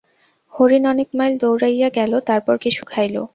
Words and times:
হরিণ 0.53 0.83
অনেক 0.85 1.09
মাইল 1.13 1.33
দৌড়াইয়া 1.37 1.89
গেল, 1.89 2.13
তারপর 2.29 2.55
কিছু 2.57 2.81
খাইল। 2.85 3.15